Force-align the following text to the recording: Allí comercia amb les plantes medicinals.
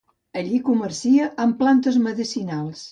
Allí 0.39 0.61
comercia 0.69 1.29
amb 1.47 1.55
les 1.59 1.63
plantes 1.63 2.05
medicinals. 2.11 2.77